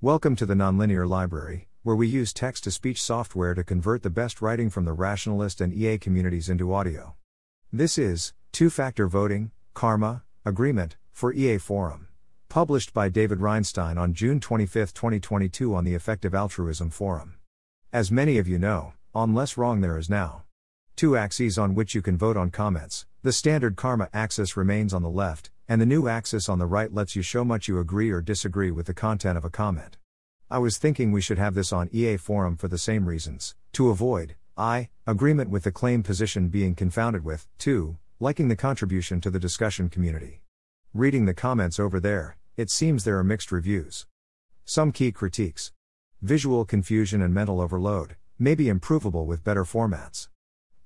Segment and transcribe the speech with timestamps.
[0.00, 4.10] Welcome to the Nonlinear Library, where we use text to speech software to convert the
[4.10, 7.16] best writing from the rationalist and EA communities into audio.
[7.72, 12.06] This is Two Factor Voting, Karma, Agreement, for EA Forum.
[12.48, 17.34] Published by David Reinstein on June 25, 2022, on the Effective Altruism Forum.
[17.92, 20.44] As many of you know, on LessWrong there is now
[20.94, 23.04] two axes on which you can vote on comments.
[23.24, 26.92] The standard karma axis remains on the left, and the new axis on the right
[26.92, 29.98] lets you show much you agree or disagree with the content of a comment.
[30.50, 33.90] I was thinking we should have this on EA Forum for the same reasons to
[33.90, 39.30] avoid, I, agreement with the claim position being confounded with, 2, liking the contribution to
[39.30, 40.40] the discussion community.
[40.94, 44.06] Reading the comments over there, it seems there are mixed reviews.
[44.64, 45.72] Some key critiques
[46.20, 50.28] visual confusion and mental overload may be improvable with better formats.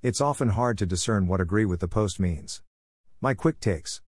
[0.03, 2.61] It's often hard to discern what agree with the post means.
[3.19, 4.02] My quick takes.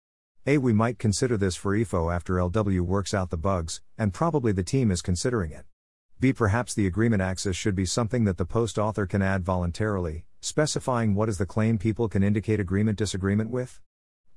[0.47, 0.59] A.
[0.59, 4.61] We might consider this for EAFo after LW works out the bugs, and probably the
[4.61, 5.65] team is considering it.
[6.19, 6.33] B.
[6.33, 11.15] Perhaps the agreement axis should be something that the post author can add voluntarily, specifying
[11.15, 13.81] what is the claim people can indicate agreement disagreement with.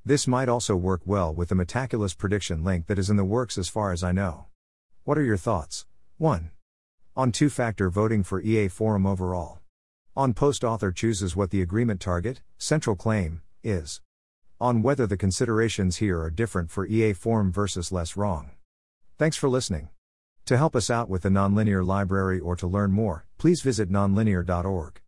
[0.03, 3.59] This might also work well with the Metaculus prediction link that is in the works
[3.59, 4.47] as far as I know.
[5.05, 5.85] What are your thoughts?
[6.17, 6.51] 1.
[7.17, 9.59] On two factor voting for EA Forum overall.
[10.17, 14.01] On post author chooses what the agreement target, central claim, is
[14.61, 18.51] on whether the considerations here are different for EA Forum versus LessWrong.
[19.17, 19.89] Thanks for listening.
[20.47, 25.01] To help us out with the Nonlinear Library or to learn more, please visit nonlinear.org.